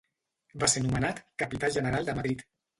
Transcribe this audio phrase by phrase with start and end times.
[0.63, 2.47] Va ser nomenat capità general de Madrid.